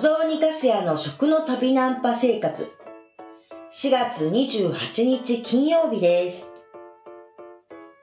[0.00, 2.72] 小僧ニカスヤの食の旅ナンパ生活。
[3.70, 6.50] 4月28日金曜日です。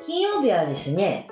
[0.05, 1.27] 金曜日はですね、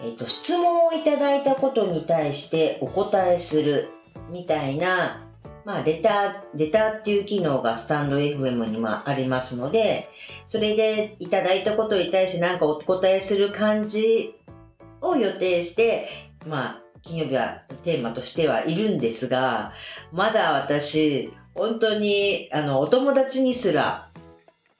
[0.00, 3.90] えっ、と、質問をいただいたことに対してお答えする
[4.30, 5.28] みたいな、
[5.66, 10.08] まあ、レター、レターっていう機能がスタンド FM にもありますので、
[10.46, 14.34] それでいただいたことに対して何かお答えする感じ
[15.02, 16.08] を予定して、
[16.46, 19.72] まあ、金曜日はテーマとしてはいるんですが、
[20.12, 24.10] まだ私、本当に、あの、お友達にすら、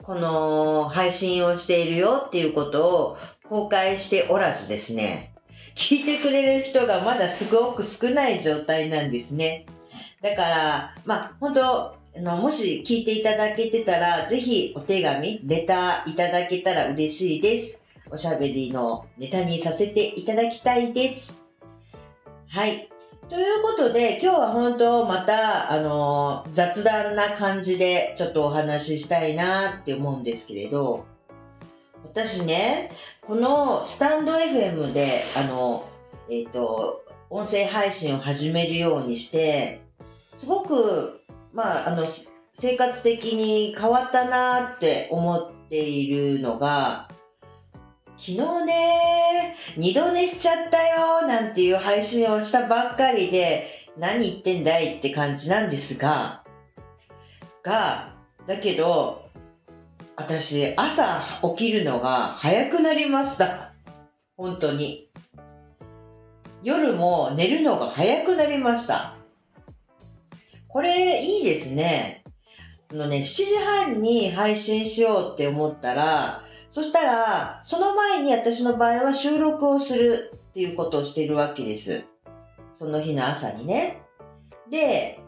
[0.03, 3.17] この配信をしているよっていうことを
[3.49, 5.35] 公開しておらずですね、
[5.77, 9.67] 聞いてくれる人がまだすごく少ない状態なんですね。
[10.23, 17.83] だから、まあ、本当あの、もし聞いていただけてたら、ぜひお手紙、レターいただけたら嬉しいです。
[18.11, 21.50] おしゃべりのネタにさせていただきたいです。
[22.53, 22.91] はい。
[23.29, 31.07] ということで、今日は本当また、あの、雑談な感じでちょっとお話ししたいなって思うんですけれど、
[32.03, 32.91] 私ね、
[33.21, 35.89] このスタンド FM で、あの、
[36.29, 39.83] えっ、と、音声配信を始めるようにして、
[40.35, 41.21] すごく、
[41.53, 42.05] まあ、あの、
[42.53, 47.09] 生活的に変わったなって思っているのが、
[48.21, 56.45] 昨日ね、二度寝しちゃったよなんていう配信をしたばっかりで、何言ってんだいって感じなんですが、
[57.63, 58.15] が、
[58.47, 59.25] だけど、
[60.17, 61.25] 私、朝
[61.57, 63.73] 起きるのが早くなりました。
[64.37, 65.09] 本当に。
[66.63, 69.17] 夜も寝るのが早くなりました。
[70.69, 72.20] これいいですね。
[72.93, 82.05] あのね、7時半に配信しようって思ったら、そしたら、その前に私の場合は収録をするっていうことをしているわけです。
[82.73, 84.03] その日の朝にね。
[84.71, 85.21] で、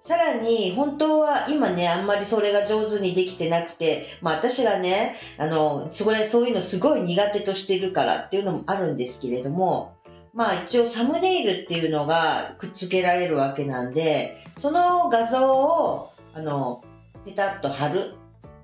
[0.00, 9.94] さらに、本当は今ね、あんまりそれが上手にできてなくて、まあ私がね、あの、そこでそういうのすごい苦手としてるからっていうのもあるんですけれども、
[10.34, 16.82] まあ一応サムネイルっていうのがくっつけられるわけなんで、その画像を、あの、
[17.24, 18.14] ペタッと貼る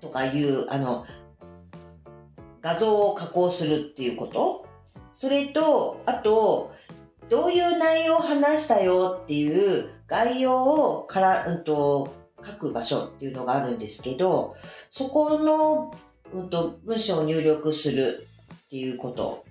[0.01, 1.05] とかいう、あの、
[2.61, 4.67] 画像を加工するっていうこと？
[5.12, 6.73] それと、あと、
[7.29, 12.15] どういう内容を話したよっていう概要をから、うんと、
[12.45, 14.55] 書く場所っていうのがあるんですけど、
[14.91, 15.93] そこの、
[16.33, 18.29] うんと、文章を入力する
[18.67, 19.45] っていうこと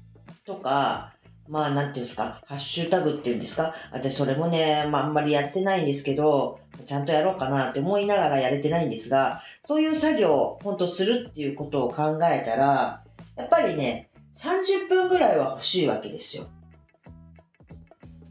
[0.45, 1.13] とか、
[1.49, 3.73] まあ、なんていうんですか、ハッシュタグっていうんですか。
[3.91, 13.03] 私、それもね、まあ、あんまりやってないんですけど、ちゃんとやろうかなって思いながらやれてないんですが、そういう作業を本当するっていうことを考えたら、
[13.35, 16.47] やっぱりね、30分ぐらいは欲しいわけですよ。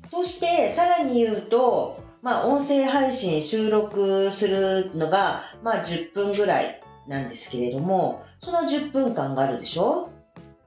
[0.09, 10.11] そして、さらに言うと、まあ、音声配信収録するのが、まあ、10分ぐらいなんですけれども、その10分間があるでしょ？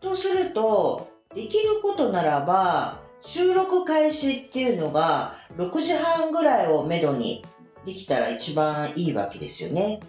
[0.01, 7.45] とすると、できることならば、収録開始っていうのが6時半ぐらいをめどに
[7.85, 9.99] できたら一番いいわけですよね。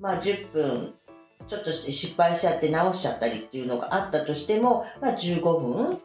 [0.00, 0.94] まあ10分、
[1.46, 6.00] ちょっと失敗しちゃって直しちゃったりっていうのがあったとしても、まあ15分、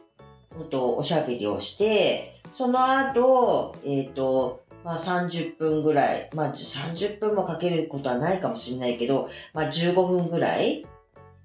[0.55, 10.85] ほんとおしゃべりをして、その後、えっ、と、まあ30分ぐらい、まあ30分もかけることはないかもしれないけど、まあ15分ぐらい、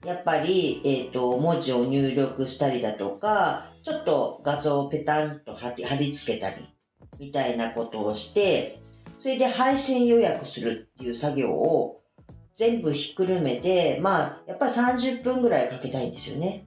[0.05, 6.69] やっぱり、えっ、と、文字を入力したりだとか、ちょっと画像をペタンと貼り付けたり、
[7.19, 8.81] みたいなことをして、
[9.19, 12.03] それで配信予約するっていう作業を
[12.55, 16.67] 全部ひっくるめて、まあ、やっぱり30分ぐらいかけたいんですよね。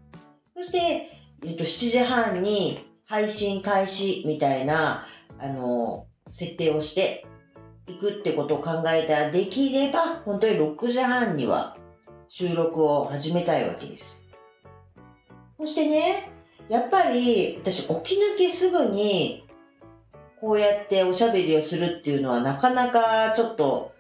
[0.56, 1.12] そして、
[1.44, 5.06] えっと、7時半に配信開始みたいな、
[5.38, 7.26] あの、設定をして
[7.88, 11.77] いくってことを考えたら、できれば、本当に6時半には
[12.30, 14.26] 収録を始めたいわけです。
[15.60, 16.30] そしてね、
[16.70, 19.46] やっぱり私起き抜けすぐに
[20.40, 23.94] こうやっておしゃべりをするっていうのはなかなかちょっと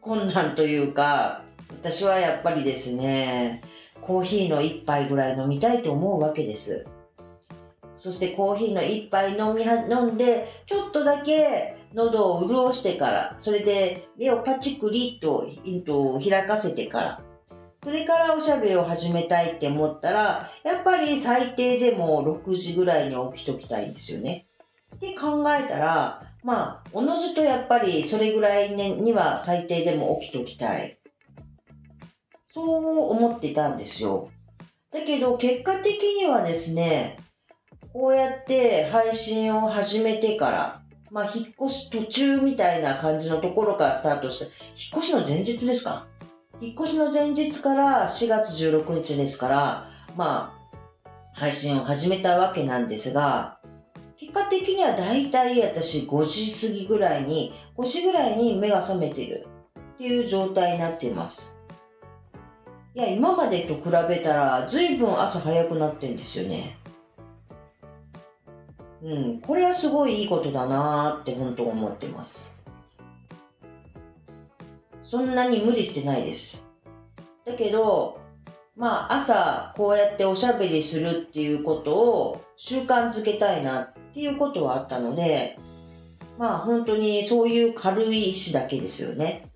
[0.00, 1.44] 困難というか、
[1.80, 3.62] 私はやっぱりですね、
[4.02, 6.86] コーヒーの一杯ぐらい飲みたいと思うわけです。
[7.96, 17.22] そしてコーヒーの一杯飲みは飲んで、ちょっとだけ喉を潤してから、それで目をパチクリとうんと開かせてから、
[17.82, 24.46] それからおしゃべりを始めたいって思ったら、やっぱり最低でも6時ぐらいに起きときたいんですよね。
[24.96, 30.98] って考えたら、まあ、おのずとやっぱりそれぐらいには最低でも起きときたい。
[32.50, 34.30] そう思ってたんですよ。
[34.92, 37.18] だけど結果的にはですね、
[37.92, 44.52] こうやって配信を始めてから、まあ、引っ越し途中みたいな感じのところからスタートして、引っ
[44.98, 46.06] 越しの前日ですか？
[46.60, 50.58] 引っ越しの前日から4月16日ですから、ま
[51.04, 53.60] あ、配信を始めたわけなんですが、
[54.16, 59.46] 結果的には大体私5時過ぎぐらいに、5時ぐらいに目が覚めてる
[59.94, 61.56] っていう状態になっています。
[62.94, 66.76] いや、今までと比べたら随分朝早くなってんですよね。
[69.00, 72.57] うん、これはすごいいいことだなーって本当思ってます。
[75.08, 76.68] そんなに無理してないです。
[77.46, 78.20] だけど、
[78.76, 85.58] まあ朝こうやっておしゃべりするっていうことを習慣づけたいなっていうことはあったので、
[86.36, 89.50] まあ本当にそういう軽い意志だけですよね。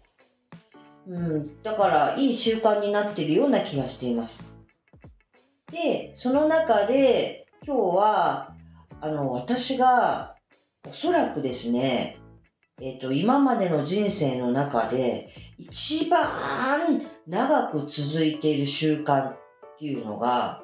[1.07, 4.55] うん、だからいい習慣になってるような気がしています。
[5.71, 8.55] で、その中で今日は
[9.03, 10.35] あの私が
[10.89, 12.22] おそらくですね、
[12.81, 15.29] えっ、と、今までの人生の中で
[15.59, 19.39] 一番長く続いている習慣っ
[19.79, 20.63] ていうのが、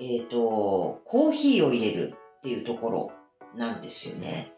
[0.00, 3.12] えっ、と、コーヒーを入れるっていうところ
[3.56, 4.52] なんですよね。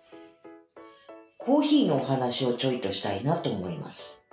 [1.39, 4.25] コーヒーのお話をちょいとしたいなと思います。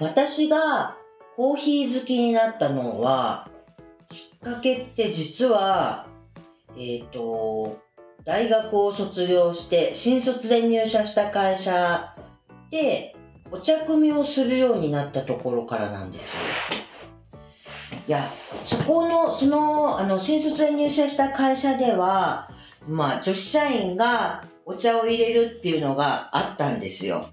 [0.00, 0.96] 私が
[1.34, 3.50] コーヒー好きになったのは、
[4.08, 6.06] きっかけって実は、
[6.76, 7.78] えっ、ー、と、
[8.24, 12.14] 大学を卒業して新卒で入社した会社
[12.70, 13.16] で
[13.50, 16.42] お茶組みをするようになったところからなんですよ。
[18.06, 18.30] いや、
[18.64, 22.48] そこの、その、あの、新卒で入社した会社では、
[22.86, 27.30] まあ、女子社員がお茶を入れるっていうのがあったんですよ。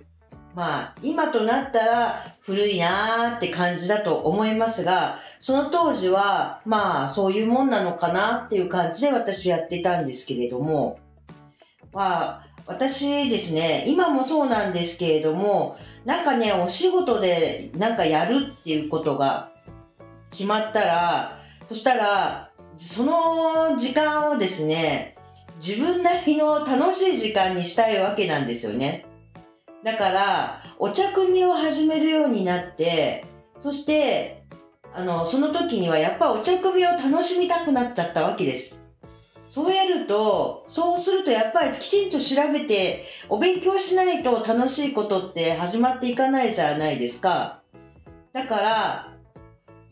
[0.55, 10.99] まあ、今となったら古いなーって感じだと思いますが、その当時は、まあ、そういうもんなのかなっていう感じで私やってたんですけれども、
[11.91, 19.51] まあ、私ですね、今もそうなんですけれども、なんかね、お仕事でなんかやるっていうことが
[20.31, 25.15] 決まったら、そしたら、その時間をですね、
[25.57, 29.05] 自分なりの楽しい時間にしたいわけなんですよね。
[29.85, 33.23] だから、お茶組みを始めるようになって、
[33.59, 34.41] そして、
[34.91, 38.81] あの、その時にはやっぱお茶組みを楽しみたくなっちゃったわけです。
[39.47, 47.61] そうやると、そうするとやっぱりきちんと調べて、お勉強しないと楽しいことって始まっていかないじゃないですか。
[48.33, 49.13] だから、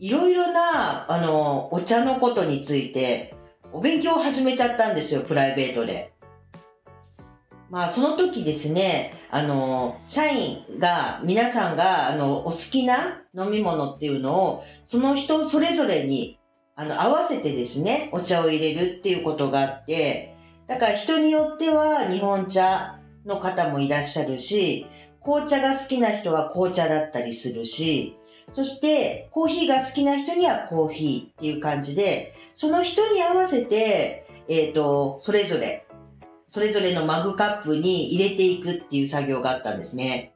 [0.00, 3.32] いろいろな、あの、お茶のことについて、
[3.72, 6.13] お勉強を始めちゃったんですよ、プライベートで。
[7.74, 16.38] まあ、その時ですね、あの、社員が、皆さんが、あの、お好きな飲み物っていうのを、その人それぞれに、
[16.76, 20.36] あの、合わせてですね、お茶を入れるっていうことがあって、
[20.68, 24.86] だから人によっては日本茶の方もいらっしゃるし、
[25.20, 28.16] 紅茶が好きな人は紅茶だったりするし、
[28.52, 35.84] そしてコーヒーが好きな人にはコーヒーっていう感じで、その人に合わせて、えっ、ー、と、それぞれ
[36.46, 40.34] それぞれのマグカップに入れていくっていう作業があったんですね。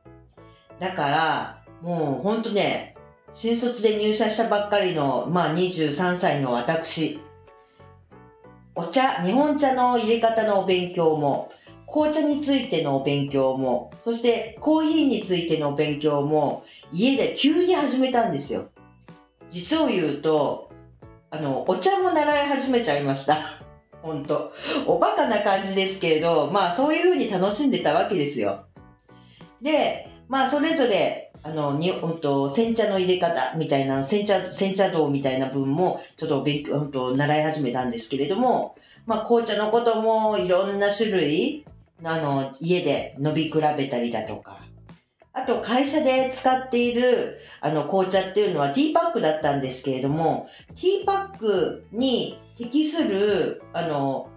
[0.81, 2.97] だから、もうほんとね、
[3.33, 7.21] 新卒で入社したばっかりの、まあ23歳の私、
[8.75, 11.51] お茶、日本茶の入れ方のお勉強も、
[11.87, 18.69] 紅茶についてのお勉強も、そしてコーヒーについてのお勉強も、家で急に始めたんですよ。
[19.51, 20.71] 実を言うと、
[21.31, 23.63] あの、お茶も習い始めちゃいました。
[24.03, 24.53] 本当
[24.87, 28.65] おバカな感じですけれど、まあそういうふうに楽しんでたわけですよ。
[29.61, 38.77] で、まあそれぞれ、あの、に、本当煎茶の入れ方みたいな、煎茶、煎茶道みたいな分も、ちょっと勉強、本当習い始めたんですけれども、
[39.07, 41.65] まあ紅茶のこともいろんな種類、
[42.05, 44.61] あの、家で飲み比べたりだとか、
[45.33, 54.29] あと会社で使っているあの紅茶っていうのはティーパックだったんですけれども、ティーパックに適するあの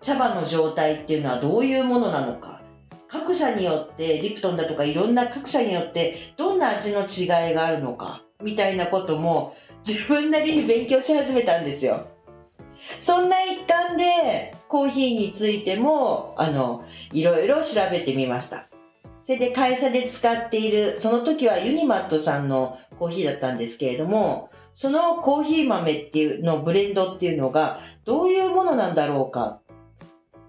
[0.00, 2.60] 茶葉の状態っていうのはどういうものなのか。
[3.08, 12.06] 各社によって、リプトンだとかいろんな各社によってどんな味の違いがあるのか、みたいなことも自分なりに勉強し始めたんですよ。
[12.98, 18.68] そんな一環でコーヒーについても、あの、いろいろ調べてみました。
[19.22, 24.50] それで会社で使っている、その時はユニマットさんのコーヒーだったんですけれども、
[24.80, 29.60] そのコーヒー豆っていうのブレンドっていうのがどういうものなんだろうか。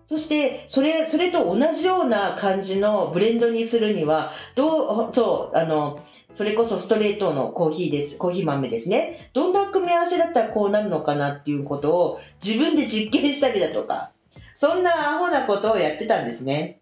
[0.08, 6.00] そして、それ、それと同じような感じのブレンドにするには、どう、そう、あの、
[6.32, 8.18] それこそストレートのコーヒーです。
[8.18, 9.30] コーヒー豆ですね。
[9.34, 14.12] どんな組み合わせだったらこうなるのかなっていうことを自分で実験したりだとか、
[14.54, 16.80] そんなアホなことをやってたんですね。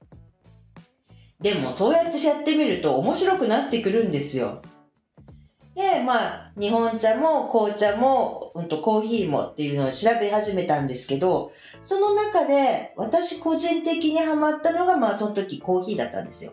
[1.41, 4.61] でもそうやってやってみると面白くなってくるんですよ。
[5.79, 16.51] で、まあ、日本茶も紅茶も、うんと、コーヒーもっていうのを調べ始めたんですけど、その中で私個人的にハマったのが、まあその時コーヒーだったんですよ。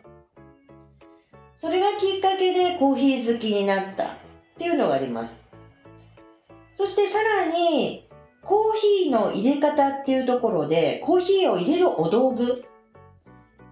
[1.55, 4.09] それがきっかけでコーヒー好きになったっ
[4.59, 5.43] ていうのがあります。
[6.75, 8.09] そしてさらに、
[8.45, 12.65] コーヒーの入れ方っていうところで、コーヒーを入れるお道具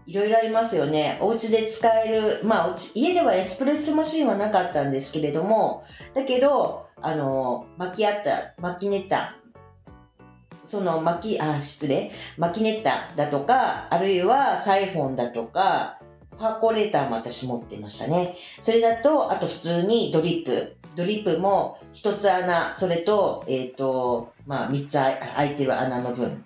[0.06, 1.18] いろいろありますよね。
[1.20, 5.84] お家で使える、まあ、家ではエスプレッソマシンはなかったんですけれども、
[6.14, 9.36] だけど、あの、巻きあった、巻きネタ、
[10.64, 15.98] その巻き、あ、失礼、巻きネタだとか、あるいはサイフォンだとか、
[16.38, 18.36] パーコレーターも私持ってましたね。
[18.60, 20.76] それだと、あと普通にドリップ。
[20.96, 26.44] ドリップも一つ穴、それと、えっ、ー、と、まあ三つ開いてる穴の分。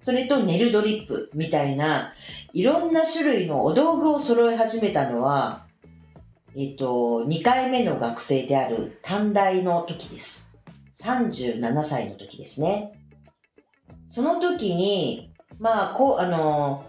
[0.00, 2.14] それとネルドリップみたいな、
[2.52, 5.66] いろんな種類のお道具を揃え始めたのは、
[6.56, 10.48] えっ、と、2回目の学生である短大の時です。
[11.02, 12.92] 37歳の時ですね。
[14.08, 16.84] その時に、まあ、こう、あの、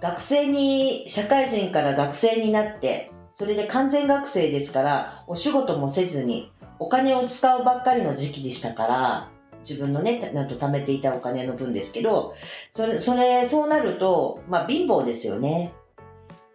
[0.00, 9.28] 学生に、社会人から学生になって、それで完全学生ですから、お仕事もせずに、お金を使うばっかりの時期でしたから、
[9.68, 12.34] 自分のね、なんと貯めていたお金の分ですけど、
[12.70, 15.72] それ、それ、そうなると、まあ貧乏ですよね。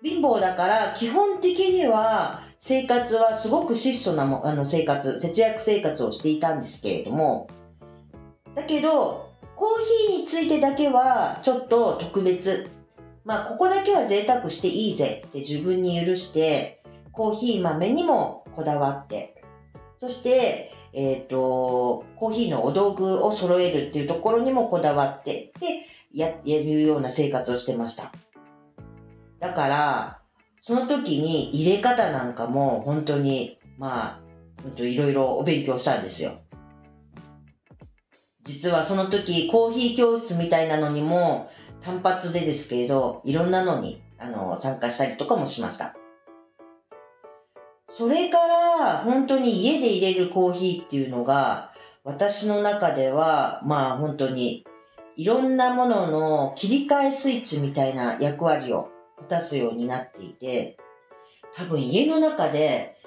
[0.04, 7.48] 貧乏だから、基本的には、生活はすごく質素なもあの生活、節約生活をしていたんですけれども、
[8.56, 9.78] だけど、コー
[10.10, 12.70] ヒーについてだけはちょっと特別。
[13.24, 19.42] まあ、ここだけは贅沢していいぜって自分に許して、コーヒー豆にもこだわって、
[20.00, 28.14] そして、えっ、ー、と、コーヒーのお道具を揃えるっていうところにもこだわって、で、や、やるような生活をしてました。
[29.40, 30.20] だから、
[30.62, 34.20] その時に入れ方なんかも本当に、まあ、
[34.64, 36.40] 本当いろいろお勉強したんですよ。
[38.46, 41.50] 実はその時、コーヒー教室みたいなのにも、
[41.82, 45.96] 単発でですけれど、いろんなのに、あの、参加したりとかもしました。
[47.90, 51.72] それから、本当に家で入れるコーヒーっていうのが、
[52.04, 54.66] 私の中では、まあ本当に、
[55.16, 60.78] いろんなものの切り替えスイッチみたいな役割を果たすようになっていて、
[61.56, 62.98] 多分家の中で、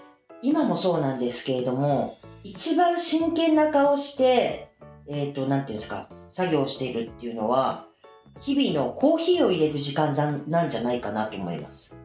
[0.43, 4.71] 今もそうなんですけれども、一番真剣な顔して、
[5.09, 7.87] えっ、ー、と、なんていうんですか、作業しているっていうのは、
[8.41, 10.15] 日々のコーヒーを入れる時間
[10.49, 12.01] なんじゃないかなと思います。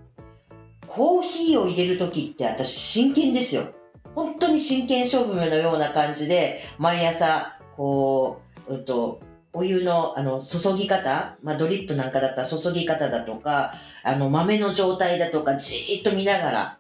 [0.96, 3.74] コーヒーを入れる時って私真剣ですよ。
[4.14, 9.20] 本当に真剣勝負のような感じで、毎朝、こう、うんと、
[9.54, 13.74] お湯の、あの、注ぎ方、まあ、ドリップなんかだったら注ぎ方だとか、
[14.04, 16.80] あの、豆の状態だとか、じーっと見ながら、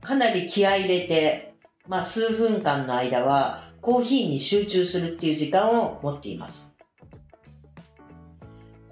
[0.00, 1.54] かなり気合入れて、
[1.86, 6.75] まあ、数分間の間は、コーヒーに集中するっていう時間を持っています。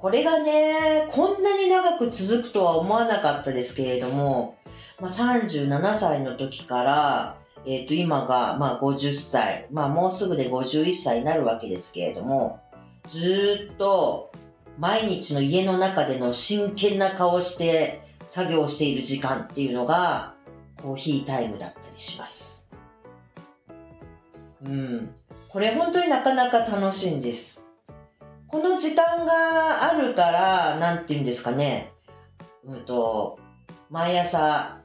[0.05, 4.59] これがね、こんなに長く続くとは思わなかったですけれども、
[5.01, 12.61] まあ、37歳の時から、えっ、ー、と、今が、まあ、50歳、まあ、もうすぐで51歳になるわけですけれども、
[13.09, 14.31] ずっと、
[14.79, 20.35] 毎日の家の中での真剣な顔して作業している時間っていうのが、
[20.83, 22.69] コーヒータイムだったりします。
[24.67, 25.15] うん。
[25.49, 27.65] これ本当になかなか楽しいんです。
[28.55, 31.93] この時間があるから、なんて言うんですかね、
[32.65, 33.41] うんと、
[33.91, 34.79] 毎朝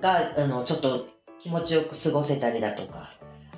[0.00, 1.06] が、あの、ちょっと
[1.38, 3.10] 気持ちよく過ごせたりだとか、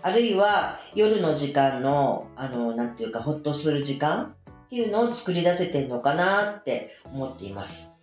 [0.03, 7.97] あるいは夜の時間の、あの、なんていうか、ほっとする時間っていうのを作り出せてるのかなって思っています。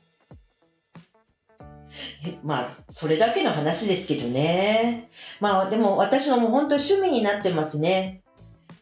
[2.44, 5.12] まあ、それだけの話ですけどね。
[5.40, 8.21] まあ、でも私のもう本当趣味になってますね。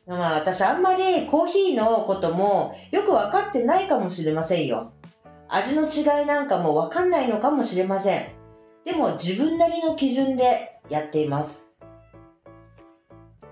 [0.09, 4.91] まあ私あんまりコーヒーのこともよく分かってないかもしれませんよ。
[5.47, 8.27] 味の違いなんかも分かんないのかもしれません。
[8.85, 11.67] でも自分なりの基準でやっています。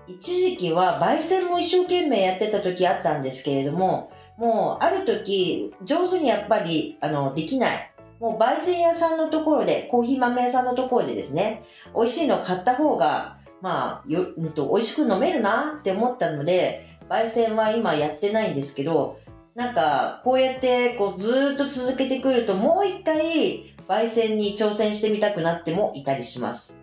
[0.08, 7.94] 一時期は焙煎も一生懸命やってた時あったんですけれども、もうある時上手にやっぱりあのできない。
[8.18, 11.62] もう焙煎屋さんのところで、コーヒー豆屋さんのところでですね、
[11.94, 19.18] 美味しいの買った方がまあ、よ、うんと、美味しく飲めるなって思ったので、焙煎は今やってないんですけど、
[19.54, 26.78] なんか、こうやって、こう、ずっと続けてくると、もう一回、焙煎に挑戦してみたくなってもいたりします。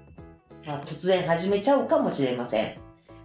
[0.66, 2.78] まあ、突然始めちゃうかもしれません。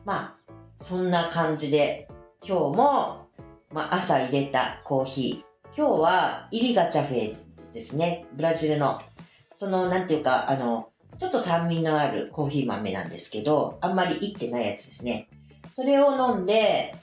[0.04, 2.06] まあ、そんな感じで、
[2.46, 3.26] 今日も、
[3.72, 5.76] まあ、朝入れたコーヒー。
[5.76, 7.36] 今日はイリガチャフェ
[7.72, 8.26] ですね。
[8.34, 9.00] ブラジルの。
[9.52, 10.89] その、なんていうか、あの、
[11.20, 15.28] ちょっと酸味のあるコーヒー豆なんですけど、あんまりいってないやつですね。
[15.70, 16.96] それを飲んで、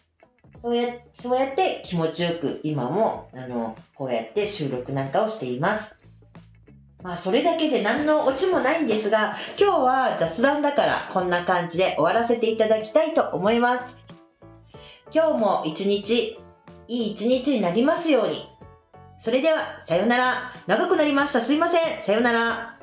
[0.59, 5.99] そうやそうやって気持ちよく今も、あの、こうやって収録なんかをしています。
[7.03, 13.99] まあ、それだけで何のオチもないんですが、今日は雑談だからこんな感じで終わらせていただきたいと思います。
[15.13, 16.39] 今日も一日、
[16.87, 18.49] いい一日になりますように。
[19.19, 20.53] それでは、さよなら。
[20.65, 21.39] 長くなりました。
[21.39, 22.01] すいません。
[22.01, 22.76] さよなら。